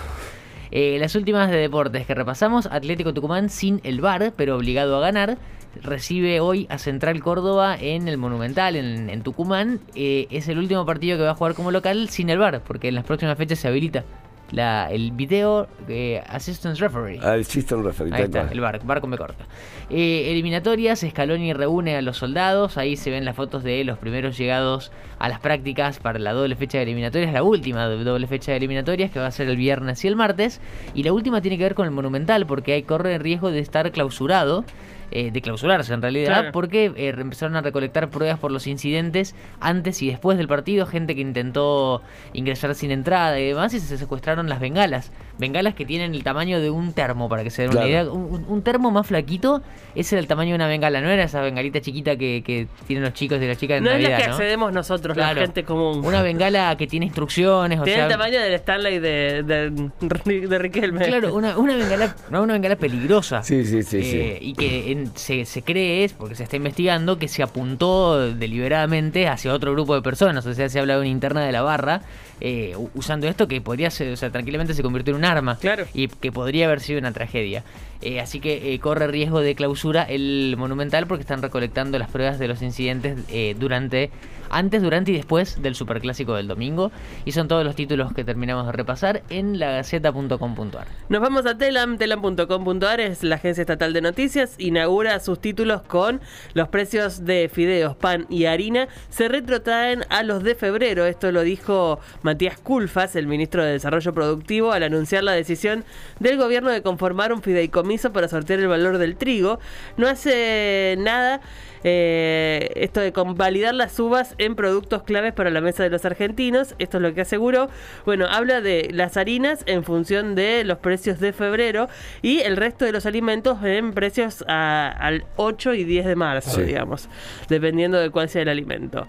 Eh, 0.71 0.97
las 0.99 1.15
últimas 1.15 1.49
de 1.49 1.57
deportes 1.57 2.05
que 2.05 2.13
repasamos, 2.13 2.67
Atlético 2.67 3.13
Tucumán 3.13 3.49
sin 3.49 3.79
el 3.83 4.01
VAR, 4.01 4.33
pero 4.35 4.55
obligado 4.55 4.97
a 4.97 4.99
ganar. 5.01 5.37
Recibe 5.83 6.39
hoy 6.39 6.67
a 6.69 6.77
Central 6.77 7.19
Córdoba 7.21 7.77
en 7.79 8.07
el 8.07 8.17
Monumental, 8.17 8.75
en, 8.75 9.09
en 9.09 9.21
Tucumán. 9.21 9.79
Eh, 9.95 10.27
es 10.31 10.47
el 10.47 10.57
último 10.57 10.85
partido 10.85 11.17
que 11.17 11.23
va 11.23 11.31
a 11.31 11.35
jugar 11.35 11.53
como 11.53 11.71
local 11.71 12.09
sin 12.09 12.29
el 12.29 12.37
VAR, 12.39 12.61
porque 12.61 12.87
en 12.89 12.95
las 12.95 13.03
próximas 13.05 13.37
fechas 13.37 13.59
se 13.59 13.67
habilita 13.67 14.03
la, 14.51 14.89
el 14.89 15.11
video 15.11 15.67
eh, 15.89 16.23
Assistance 16.25 16.79
Referee. 16.79 17.19
Al 17.19 17.43
System 17.43 17.83
Referee, 17.83 18.13
Ahí 18.15 18.23
está, 18.23 18.47
el 18.49 18.61
bar, 18.61 18.79
bar 18.85 19.01
con 19.01 19.11
B 19.11 19.17
corta. 19.17 19.45
Eh, 19.89 20.31
eliminatorias, 20.31 21.01
Scaloni 21.09 21.51
reúne 21.51 21.97
a 21.97 22.01
los 22.01 22.15
soldados, 22.17 22.77
ahí 22.77 22.95
se 22.95 23.11
ven 23.11 23.25
las 23.25 23.35
fotos 23.35 23.63
de 23.63 23.83
los 23.83 23.97
primeros 23.97 24.37
llegados 24.37 24.93
a 25.19 25.27
las 25.27 25.41
prácticas 25.41 25.99
para 25.99 26.17
la 26.19 26.31
doble 26.31 26.55
fecha 26.55 26.77
de 26.77 26.85
eliminatorias, 26.85 27.33
la 27.33 27.43
última 27.43 27.87
do- 27.87 28.01
doble 28.05 28.25
fecha 28.27 28.51
de 28.51 28.57
eliminatorias 28.57 29.11
que 29.11 29.19
va 29.19 29.27
a 29.27 29.31
ser 29.31 29.49
el 29.49 29.57
viernes 29.57 30.05
y 30.05 30.07
el 30.07 30.15
martes, 30.15 30.61
y 30.93 31.03
la 31.03 31.11
última 31.11 31.41
tiene 31.41 31.57
que 31.57 31.63
ver 31.63 31.75
con 31.75 31.85
el 31.85 31.91
Monumental, 31.91 32.45
porque 32.45 32.71
hay 32.71 32.83
corre 32.83 33.15
el 33.15 33.19
riesgo 33.19 33.51
de 33.51 33.59
estar 33.59 33.91
clausurado. 33.91 34.63
Eh, 35.11 35.31
de 35.31 35.41
clausurarse 35.41 35.93
en 35.93 36.01
realidad, 36.01 36.27
Claro. 36.27 36.51
porque 36.51 36.91
eh, 36.95 37.13
empezaron 37.17 37.55
a 37.55 37.61
recolectar 37.61 38.09
pruebas 38.09 38.39
por 38.39 38.51
los 38.51 38.67
incidentes 38.67 39.35
antes 39.59 40.01
y 40.01 40.09
después 40.09 40.37
del 40.37 40.47
partido, 40.47 40.85
gente 40.85 41.15
que 41.15 41.21
intentó 41.21 42.01
ingresar 42.33 42.75
sin 42.75 42.91
entrada 42.91 43.39
y 43.39 43.47
demás, 43.47 43.73
y 43.73 43.79
se 43.79 43.97
secuestraron 43.97 44.49
las 44.49 44.59
bengalas. 44.59 45.11
Bengalas 45.39 45.75
que 45.75 45.85
tienen 45.85 46.13
el 46.15 46.23
tamaño 46.23 46.59
de 46.59 46.69
un 46.69 46.93
termo, 46.93 47.29
para 47.29 47.43
que 47.43 47.49
se 47.51 47.61
den 47.63 47.71
una 47.71 47.81
Claro. 47.81 47.89
idea. 47.89 48.11
Un, 48.11 48.45
un- 48.47 48.61
termo 48.63 48.91
más 48.91 49.07
flaquito, 49.07 49.61
ese 49.95 50.15
era 50.15 50.19
el 50.21 50.27
tamaño 50.27 50.49
de 50.49 50.55
una 50.55 50.67
bengala, 50.67 50.99
no 50.99 51.09
era 51.09 51.23
esa 51.23 51.41
bengalita 51.41 51.79
chiquita 51.79 52.17
que, 52.17 52.43
que 52.45 52.67
tienen 52.87 53.03
los 53.03 53.13
chicos 53.13 53.39
de 53.39 53.47
las 53.47 53.57
chicas 53.57 53.75
de 53.77 53.81
No 53.81 53.91
es 53.91 53.93
Navidad, 54.01 54.09
la 54.11 54.17
que 54.17 54.27
¿no? 54.27 54.33
accedemos 54.33 54.73
nosotros, 54.73 55.15
Claro. 55.15 55.35
la 55.35 55.41
gente 55.45 55.63
común. 55.63 56.03
Una 56.03 56.21
bengala 56.21 56.75
que 56.75 56.87
tiene 56.87 57.05
instrucciones, 57.05 57.79
o 57.79 57.83
Tiene 57.83 57.97
sea... 57.99 58.05
el 58.07 58.11
tamaño 58.11 58.39
del 58.41 58.53
Stanley 58.55 58.99
de, 58.99 59.43
de, 59.43 60.47
de 60.47 60.59
Riquelme. 60.59 61.05
Claro, 61.05 61.33
una, 61.35 61.57
una 61.57 61.75
bengala, 61.75 62.15
no, 62.29 62.41
una 62.43 62.53
bengala 62.53 62.75
peligrosa. 62.75 63.43
Sí, 63.43 63.63
sí, 63.63 63.83
sí, 63.83 63.99
Eh, 64.03 64.39
Y 64.41 64.53
que 64.53 64.91
se, 65.15 65.45
se 65.45 65.61
cree, 65.61 66.03
es, 66.03 66.13
porque 66.13 66.35
se 66.35 66.43
está 66.43 66.55
investigando, 66.57 67.17
que 67.17 67.27
se 67.27 67.43
apuntó 67.43 68.33
deliberadamente 68.33 69.27
hacia 69.27 69.53
otro 69.53 69.73
grupo 69.73 69.95
de 69.95 70.01
personas. 70.01 70.45
O 70.45 70.53
sea, 70.53 70.69
se 70.69 70.79
habla 70.79 70.95
de 70.95 70.99
una 70.99 71.09
interna 71.09 71.45
de 71.45 71.51
la 71.51 71.61
barra 71.61 72.01
eh, 72.39 72.75
usando 72.93 73.27
esto 73.27 73.47
que 73.47 73.61
podría 73.61 73.89
ser, 73.89 74.11
o 74.11 74.17
sea, 74.17 74.29
tranquilamente 74.29 74.73
se 74.73 74.83
convirtió 74.83 75.11
en 75.11 75.19
un 75.19 75.25
arma. 75.25 75.57
Claro. 75.57 75.85
Y 75.93 76.07
que 76.07 76.31
podría 76.31 76.65
haber 76.65 76.81
sido 76.81 76.99
una 76.99 77.11
tragedia. 77.11 77.63
Eh, 78.01 78.19
así 78.19 78.39
que 78.39 78.73
eh, 78.73 78.79
corre 78.79 79.07
riesgo 79.07 79.41
de 79.41 79.55
clausura 79.55 80.03
el 80.03 80.55
Monumental 80.57 81.07
porque 81.07 81.21
están 81.21 81.41
recolectando 81.41 81.97
las 81.97 82.09
pruebas 82.09 82.37
de 82.37 82.47
los 82.47 82.61
incidentes 82.61 83.17
eh, 83.29 83.55
durante, 83.57 84.11
antes, 84.49 84.81
durante 84.81 85.11
y 85.11 85.15
después 85.15 85.61
del 85.61 85.75
Superclásico 85.75 86.35
del 86.35 86.47
domingo. 86.47 86.91
Y 87.25 87.31
son 87.31 87.47
todos 87.47 87.63
los 87.63 87.75
títulos 87.75 88.13
que 88.13 88.23
terminamos 88.23 88.65
de 88.65 88.71
repasar 88.71 89.23
en 89.29 89.59
lagaceta.com.ar. 89.59 90.87
Nos 91.09 91.21
vamos 91.21 91.45
a 91.45 91.57
Telam, 91.57 91.97
telam.com.ar 91.97 92.99
es 92.99 93.23
la 93.23 93.35
agencia 93.35 93.61
estatal 93.61 93.93
de 93.93 94.01
noticias, 94.01 94.55
inaugura 94.57 95.19
sus 95.19 95.39
títulos 95.39 95.81
con 95.81 96.21
los 96.53 96.67
precios 96.69 97.25
de 97.25 97.49
fideos, 97.51 97.95
pan 97.95 98.25
y 98.29 98.45
harina 98.45 98.87
se 99.09 99.27
retrotraen 99.27 100.05
a 100.09 100.23
los 100.23 100.43
de 100.43 100.55
febrero. 100.55 101.05
Esto 101.05 101.31
lo 101.31 101.41
dijo 101.41 101.99
Matías 102.21 102.57
Culfas, 102.59 103.15
el 103.15 103.27
ministro 103.27 103.63
de 103.63 103.73
Desarrollo 103.73 104.13
Productivo, 104.13 104.71
al 104.71 104.83
anunciar 104.83 105.23
la 105.23 105.33
decisión 105.33 105.83
del 106.19 106.37
gobierno 106.37 106.69
de 106.69 106.81
conformar 106.81 107.33
un 107.33 107.41
fideicomiso 107.41 108.11
para 108.13 108.27
sortear 108.27 108.59
el 108.59 108.67
valor 108.67 108.97
del 108.97 109.15
trigo. 109.15 109.59
No 109.97 110.07
hace 110.07 110.95
nada 110.99 111.41
eh, 111.83 112.71
esto 112.75 112.99
de 112.99 113.11
convalidar 113.13 113.73
las 113.73 113.99
uvas 113.99 114.35
en 114.37 114.55
productos 114.55 115.03
claves 115.03 115.33
para 115.33 115.49
la 115.49 115.61
mesa 115.61 115.83
de 115.83 115.89
los 115.89 116.05
argentinos. 116.05 116.75
Esto 116.79 116.97
es 116.97 117.03
lo 117.03 117.13
que 117.13 117.21
aseguró. 117.21 117.69
Bueno, 118.05 118.25
habla 118.29 118.61
de 118.61 118.89
las 118.91 119.17
harinas 119.17 119.63
en 119.65 119.83
función 119.83 120.35
de 120.35 120.63
los 120.63 120.79
precios 120.79 121.19
de 121.19 121.33
febrero 121.33 121.87
y 122.21 122.39
el 122.39 122.57
resto 122.57 122.85
de 122.85 122.91
los 122.91 123.05
alimentos 123.05 123.63
en 123.63 123.93
precios 123.93 124.43
a- 124.47 124.89
al 124.99 125.25
8 125.35 125.73
y 125.73 125.83
10 125.83 126.05
de 126.05 126.15
marzo, 126.15 126.51
Sí. 126.51 126.63
digamos, 126.63 127.09
dependiendo 127.49 127.97
de 127.99 128.09
cuál 128.09 128.29
sea 128.29 128.41
el 128.43 128.49
alimento. 128.49 129.07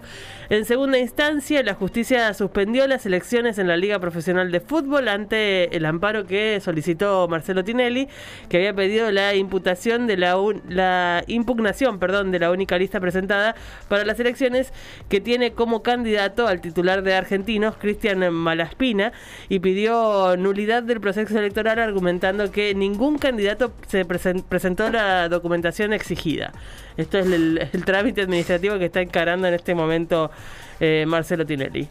En 0.49 0.65
segunda 0.65 0.97
instancia, 0.97 1.61
la 1.61 1.75
justicia 1.75 2.33
suspendió 2.33 2.87
las 2.87 3.05
elecciones 3.05 3.59
en 3.59 3.67
la 3.67 3.77
Liga 3.77 3.99
Profesional 3.99 4.51
de 4.51 4.59
Fútbol 4.59 5.07
ante 5.07 5.75
el 5.75 5.85
amparo 5.85 6.25
que 6.25 6.59
solicitó 6.59 7.27
Marcelo 7.27 7.63
Tinelli, 7.63 8.07
que 8.49 8.57
había 8.57 8.73
pedido 8.73 9.11
la 9.11 9.35
imputación 9.35 10.07
de 10.07 10.17
la, 10.17 10.37
un- 10.37 10.63
la 10.67 11.23
impugnación, 11.27 11.99
perdón, 11.99 12.31
de 12.31 12.39
la 12.39 12.49
única 12.59 12.99
presentada 12.99 13.55
para 13.87 14.05
las 14.05 14.19
elecciones 14.19 14.73
que 15.09 15.21
tiene 15.21 15.51
como 15.53 15.81
candidato 15.81 16.47
al 16.47 16.61
titular 16.61 17.03
de 17.03 17.13
Argentinos, 17.13 17.75
Cristian 17.77 18.33
Malaspina, 18.33 19.11
y 19.49 19.59
pidió 19.59 20.35
nulidad 20.37 20.83
del 20.83 20.99
proceso 20.99 21.37
electoral 21.37 21.79
argumentando 21.79 22.51
que 22.51 22.73
ningún 22.75 23.17
candidato 23.17 23.71
se 23.87 24.05
presen- 24.05 24.43
presentó 24.43 24.89
la 24.89 25.29
documentación 25.29 25.93
exigida. 25.93 26.51
Esto 26.97 27.17
es 27.19 27.27
el, 27.27 27.69
el 27.71 27.85
trámite 27.85 28.21
administrativo 28.21 28.77
que 28.77 28.85
está 28.85 29.01
encarando 29.01 29.47
en 29.47 29.53
este 29.53 29.73
momento 29.73 30.31
eh, 30.79 31.05
Marcelo 31.07 31.45
Tinelli. 31.45 31.87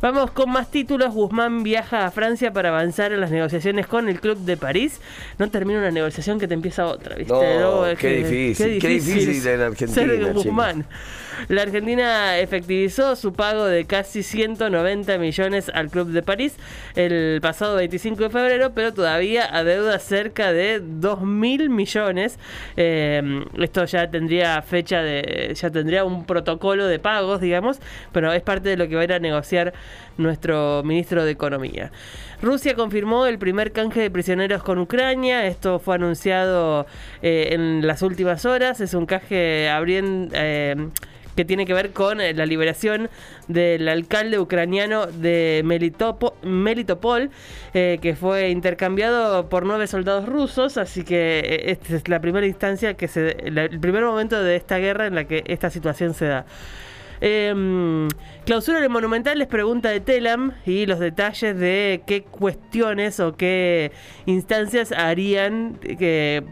Vamos 0.00 0.30
con 0.30 0.50
más 0.50 0.70
títulos. 0.70 1.12
Guzmán 1.14 1.62
viaja 1.62 2.06
a 2.06 2.10
Francia 2.10 2.52
para 2.52 2.70
avanzar 2.70 3.12
en 3.12 3.20
las 3.20 3.30
negociaciones 3.30 3.86
con 3.86 4.08
el 4.08 4.20
Club 4.20 4.38
de 4.38 4.56
París. 4.56 5.00
No 5.38 5.50
termina 5.50 5.78
una 5.80 5.90
negociación 5.90 6.38
que 6.40 6.48
te 6.48 6.54
empieza 6.54 6.86
otra, 6.86 7.16
¿viste? 7.16 7.32
No, 7.60 7.82
qué 7.90 7.96
que- 7.96 8.16
difícil, 8.24 8.80
qué 8.80 8.88
difícil 8.88 9.46
en 9.46 9.60
Argentina, 9.60 10.06
ser. 10.06 10.32
Guzmán. 10.32 10.86
La 11.48 11.62
Argentina 11.62 12.38
efectivizó 12.38 13.16
su 13.16 13.32
pago 13.32 13.64
de 13.64 13.84
casi 13.84 14.22
190 14.22 15.18
millones 15.18 15.70
al 15.72 15.88
Club 15.88 16.08
de 16.08 16.22
París 16.22 16.56
el 16.94 17.40
pasado 17.40 17.76
25 17.76 18.24
de 18.24 18.30
febrero, 18.30 18.72
pero 18.74 18.92
todavía 18.92 19.44
adeuda 19.44 19.98
cerca 19.98 20.52
de 20.52 20.80
2 20.80 21.22
mil 21.22 21.70
millones. 21.70 22.38
Eh, 22.76 23.44
esto 23.58 23.84
ya 23.84 24.10
tendría 24.10 24.60
fecha 24.62 25.02
de. 25.02 25.52
ya 25.54 25.70
tendría 25.70 26.04
un 26.04 26.24
protocolo 26.24 26.86
de 26.86 26.98
pagos, 26.98 27.40
digamos, 27.40 27.80
pero 28.12 28.32
es 28.32 28.42
parte 28.42 28.68
de 28.68 28.76
lo 28.76 28.88
que 28.88 28.94
va 28.94 29.02
a 29.02 29.04
ir 29.04 29.12
a 29.12 29.18
negociar 29.18 29.72
nuestro 30.18 30.82
ministro 30.84 31.24
de 31.24 31.30
Economía. 31.30 31.90
Rusia 32.42 32.74
confirmó 32.74 33.26
el 33.26 33.38
primer 33.38 33.72
canje 33.72 34.00
de 34.00 34.10
prisioneros 34.10 34.62
con 34.62 34.78
Ucrania. 34.78 35.46
Esto 35.46 35.78
fue 35.78 35.96
anunciado 35.96 36.86
eh, 37.22 37.48
en 37.52 37.86
las 37.86 38.02
últimas 38.02 38.44
horas. 38.44 38.80
Es 38.80 38.94
un 38.94 39.06
canje 39.06 39.68
abriendo. 39.68 40.34
Que 41.36 41.44
tiene 41.44 41.64
que 41.66 41.74
ver 41.74 41.90
con 41.92 42.20
eh, 42.20 42.34
la 42.34 42.46
liberación 42.46 43.08
del 43.48 43.88
alcalde 43.88 44.38
ucraniano 44.38 45.06
de 45.06 45.62
Melitopo- 45.64 46.34
Melitopol, 46.42 47.30
eh, 47.74 47.98
que 48.02 48.14
fue 48.16 48.50
intercambiado 48.50 49.48
por 49.48 49.64
nueve 49.64 49.86
soldados 49.86 50.26
rusos, 50.26 50.76
así 50.76 51.04
que 51.04 51.40
eh, 51.40 51.70
esta 51.70 51.96
es 51.96 52.08
la 52.08 52.20
primera 52.20 52.46
instancia 52.46 52.94
que 52.94 53.08
se, 53.08 53.36
el 53.44 53.80
primer 53.80 54.04
momento 54.04 54.42
de 54.42 54.56
esta 54.56 54.78
guerra 54.78 55.06
en 55.06 55.14
la 55.14 55.24
que 55.24 55.44
esta 55.46 55.70
situación 55.70 56.14
se 56.14 56.26
da. 56.26 56.46
Eh, 57.22 58.08
clausura 58.46 58.80
del 58.80 58.88
Monumental 58.88 59.38
les 59.38 59.46
pregunta 59.46 59.90
de 59.90 60.00
Telam 60.00 60.52
y 60.64 60.86
los 60.86 60.98
detalles 60.98 61.58
de 61.58 62.00
qué 62.06 62.22
cuestiones 62.22 63.20
o 63.20 63.36
qué 63.36 63.92
instancias 64.24 64.90
harían 64.92 65.74
que 65.98 66.42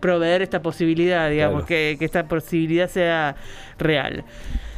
proveer 0.00 0.42
esta 0.42 0.62
posibilidad, 0.62 1.28
digamos, 1.30 1.64
Claro. 1.64 1.66
que, 1.66 1.96
que 1.98 2.04
esta 2.04 2.24
posibilidad 2.26 2.88
sea 2.88 3.36
real. 3.78 4.24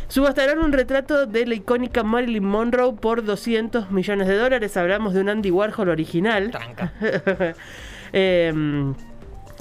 Subastarán 0.09 0.59
un 0.59 0.73
retrato 0.73 1.25
de 1.27 1.47
la 1.47 1.55
icónica 1.55 2.03
Marilyn 2.03 2.45
Monroe 2.45 2.93
por 2.95 3.25
200 3.25 3.91
millones 3.91 4.29
de 4.29 4.37
dólares. 4.37 4.77
Hablamos 4.77 5.15
de 5.15 5.21
un 5.23 5.31
Andy 5.31 5.51
Warhol 5.51 5.89
original. 5.89 6.51
Tranca. 6.51 6.93
Em, 8.13 8.95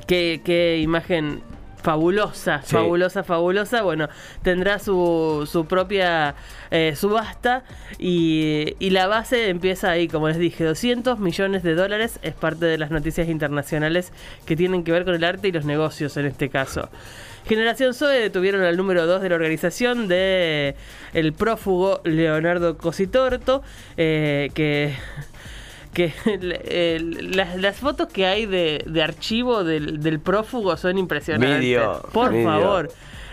qué, 0.07 0.41
qué 0.43 0.79
imagen 0.79 1.41
fabulosa, 1.81 2.61
Sí. 2.63 2.75
fabulosa, 2.75 3.23
fabulosa. 3.23 3.81
Bueno, 3.81 4.07
tendrá 4.43 4.79
su, 4.79 5.47
su 5.51 5.65
propia 5.65 6.35
eh, 6.69 6.93
subasta 6.95 7.63
y, 7.99 8.75
y 8.79 8.89
la 8.91 9.07
base 9.07 9.49
empieza 9.49 9.89
ahí, 9.91 10.07
como 10.07 10.27
les 10.27 10.37
dije, 10.37 10.63
200 10.63 11.19
millones 11.19 11.63
de 11.63 11.75
dólares. 11.75 12.19
Es 12.21 12.33
parte 12.33 12.65
de 12.65 12.77
las 12.77 12.91
noticias 12.91 13.27
internacionales 13.29 14.11
que 14.45 14.55
tienen 14.55 14.83
que 14.83 14.91
ver 14.91 15.05
con 15.05 15.15
el 15.15 15.23
arte 15.23 15.47
y 15.47 15.51
los 15.51 15.65
negocios 15.65 16.15
en 16.17 16.25
este 16.25 16.49
caso. 16.49 16.89
Generación 17.47 17.95
Zoe 17.95 18.19
detuvieron 18.19 18.61
al 18.61 18.77
número 18.77 19.07
2 19.07 19.21
de 19.23 19.29
la 19.29 19.35
organización 19.35 20.07
de 20.07 20.75
el 21.13 21.33
prófugo 21.33 21.99
Leonardo 22.03 22.77
Cositorto, 22.77 23.63
eh, 23.97 24.51
que 24.53 24.93
que 25.93 26.13
las, 27.35 27.55
las 27.57 27.77
fotos 27.77 28.07
que 28.07 28.25
hay 28.25 28.45
de, 28.45 28.83
de 28.85 29.03
archivo 29.03 29.63
del, 29.63 30.01
del 30.01 30.19
prófugo 30.19 30.75
son 30.77 30.97
impresionantes. 30.97 31.59
Video, 31.59 32.01
Por 32.13 32.31
video. 32.31 32.45
favor. 32.49 32.89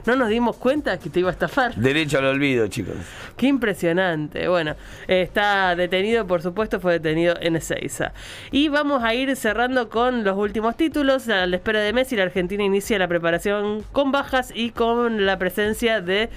No 0.06 0.16
nos 0.16 0.28
dimos 0.28 0.56
cuenta 0.56 0.98
que 0.98 1.10
te 1.10 1.20
iba 1.20 1.28
a 1.28 1.32
estafar. 1.32 1.74
Derecho 1.74 2.18
al 2.18 2.26
olvido, 2.26 2.66
chicos. 2.68 2.96
Qué 3.36 3.46
impresionante. 3.46 4.48
Bueno, 4.48 4.76
está 5.06 5.74
detenido, 5.76 6.26
por 6.26 6.42
supuesto, 6.42 6.80
fue 6.80 6.94
detenido 6.94 7.34
en 7.40 7.56
Ezeiza. 7.56 8.12
Y 8.50 8.68
vamos 8.68 9.02
a 9.02 9.14
ir 9.14 9.34
cerrando 9.36 9.88
con 9.88 10.24
los 10.24 10.36
últimos 10.36 10.76
títulos. 10.76 11.28
A 11.28 11.46
la 11.46 11.56
espera 11.56 11.80
de 11.80 11.92
Messi, 11.92 12.16
la 12.16 12.22
Argentina 12.24 12.62
inicia 12.62 12.98
la 12.98 13.08
preparación 13.08 13.84
con 13.92 14.12
bajas 14.12 14.52
y 14.54 14.70
con 14.70 15.26
la 15.26 15.38
presencia 15.38 16.00
de, 16.00 16.30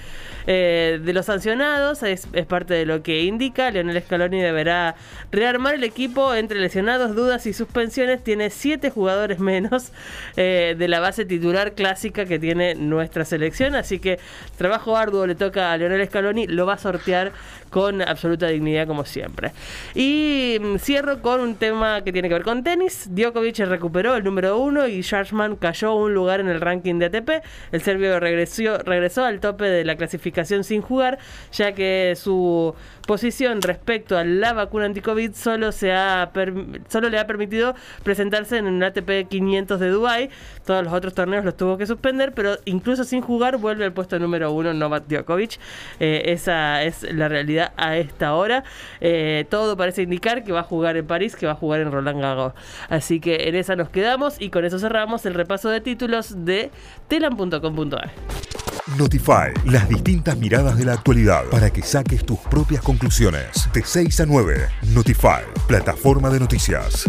eh, 0.46 1.00
de 1.02 1.12
los 1.12 1.26
sancionados. 1.26 2.02
Es, 2.02 2.28
es 2.32 2.46
parte 2.46 2.74
de 2.74 2.86
lo 2.86 3.02
que 3.02 3.22
indica. 3.22 3.70
Leonel 3.70 4.02
Scaloni 4.02 4.40
deberá 4.40 4.96
rearmar 5.30 5.74
el 5.74 5.84
equipo 5.84 6.34
entre 6.34 6.60
lesionados, 6.60 7.14
dudas 7.14 7.46
y 7.46 7.52
suspensiones. 7.52 8.22
Tiene 8.24 8.50
siete 8.50 8.90
jugadores 8.90 9.38
menos 9.38 9.92
eh, 10.36 10.74
de 10.76 10.88
la 10.88 11.00
base 11.00 11.24
titular 11.24 11.72
clásica 11.74 12.26
que 12.26 12.38
tiene 12.38 12.74
nuestra 12.74 13.24
selección. 13.24 13.51
Así 13.60 13.98
que 13.98 14.18
trabajo 14.56 14.96
arduo 14.96 15.26
le 15.26 15.34
toca 15.34 15.72
a 15.72 15.76
Leonel 15.76 16.06
Scaloni. 16.06 16.46
Lo 16.46 16.66
va 16.66 16.74
a 16.74 16.78
sortear 16.78 17.32
con 17.72 18.02
absoluta 18.02 18.48
dignidad 18.48 18.86
como 18.86 19.04
siempre. 19.04 19.52
Y 19.94 20.58
mm, 20.60 20.76
cierro 20.76 21.22
con 21.22 21.40
un 21.40 21.54
tema 21.56 22.04
que 22.04 22.12
tiene 22.12 22.28
que 22.28 22.34
ver 22.34 22.44
con 22.44 22.62
tenis. 22.62 23.08
Djokovic 23.10 23.58
recuperó 23.60 24.14
el 24.14 24.22
número 24.22 24.58
uno 24.58 24.86
y 24.86 25.02
Schwarzman 25.02 25.56
cayó 25.56 25.94
un 25.94 26.12
lugar 26.12 26.40
en 26.40 26.48
el 26.48 26.60
ranking 26.60 26.98
de 26.98 27.06
ATP. 27.06 27.30
El 27.72 27.80
serbio 27.80 28.20
regresó, 28.20 28.78
regresó 28.78 29.24
al 29.24 29.40
tope 29.40 29.64
de 29.64 29.84
la 29.84 29.96
clasificación 29.96 30.64
sin 30.64 30.82
jugar, 30.82 31.18
ya 31.50 31.72
que 31.72 32.14
su 32.14 32.74
posición 33.06 33.62
respecto 33.62 34.18
a 34.18 34.24
la 34.24 34.52
vacuna 34.52 34.84
anti-COVID 34.84 35.32
solo, 35.32 35.72
se 35.72 35.92
ha 35.92 36.30
solo 36.88 37.08
le 37.08 37.18
ha 37.18 37.26
permitido 37.26 37.74
presentarse 38.02 38.58
en 38.58 38.66
el 38.66 38.82
ATP 38.82 39.28
500 39.28 39.80
de 39.80 39.88
Dubai. 39.88 40.30
Todos 40.66 40.84
los 40.84 40.92
otros 40.92 41.14
torneos 41.14 41.44
los 41.44 41.56
tuvo 41.56 41.78
que 41.78 41.86
suspender, 41.86 42.32
pero 42.34 42.58
incluso 42.66 43.04
sin 43.04 43.22
jugar 43.22 43.56
vuelve 43.56 43.86
al 43.86 43.92
puesto 43.92 44.18
número 44.18 44.52
uno 44.52 44.74
Novak 44.74 45.06
Djokovic. 45.08 45.58
Eh, 46.00 46.22
esa 46.26 46.82
es 46.82 47.02
la 47.14 47.28
realidad 47.28 47.61
a 47.76 47.96
esta 47.96 48.34
hora. 48.34 48.64
Eh, 49.00 49.46
todo 49.50 49.76
parece 49.76 50.02
indicar 50.02 50.44
que 50.44 50.52
va 50.52 50.60
a 50.60 50.64
jugar 50.64 50.96
en 50.96 51.06
París, 51.06 51.36
que 51.36 51.46
va 51.46 51.52
a 51.52 51.56
jugar 51.56 51.80
en 51.80 51.92
Roland 51.92 52.20
Garros. 52.20 52.52
Así 52.88 53.20
que 53.20 53.48
en 53.48 53.54
esa 53.54 53.76
nos 53.76 53.88
quedamos 53.88 54.40
y 54.40 54.50
con 54.50 54.64
eso 54.64 54.78
cerramos 54.78 55.26
el 55.26 55.34
repaso 55.34 55.68
de 55.68 55.80
títulos 55.80 56.44
de 56.44 56.70
telam.com.ar. 57.08 58.10
Notify, 58.98 59.52
las 59.64 59.88
distintas 59.88 60.36
miradas 60.36 60.76
de 60.76 60.84
la 60.84 60.94
actualidad 60.94 61.44
para 61.50 61.70
que 61.70 61.82
saques 61.82 62.24
tus 62.24 62.38
propias 62.38 62.82
conclusiones. 62.82 63.68
De 63.72 63.82
6 63.84 64.20
a 64.20 64.26
9, 64.26 64.68
Notify, 64.92 65.42
plataforma 65.68 66.30
de 66.30 66.40
noticias. 66.40 67.08